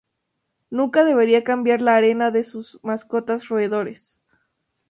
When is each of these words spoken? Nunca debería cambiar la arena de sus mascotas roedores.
Nunca 0.71 1.03
debería 1.03 1.43
cambiar 1.43 1.79
la 1.79 1.95
arena 1.95 2.31
de 2.31 2.41
sus 2.41 2.79
mascotas 2.81 3.49
roedores. 3.49 4.25